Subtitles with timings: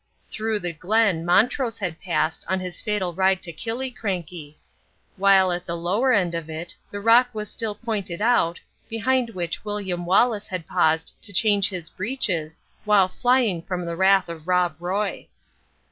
[0.31, 4.55] Through the Glen Montrose had passed on his fateful ride to Killiecrankie;
[5.15, 8.59] while at the lower end of it the rock was still pointed out
[8.89, 14.27] behind which William Wallace had paused to change his breeches while flying from the wrath
[14.27, 15.27] of Rob Roy.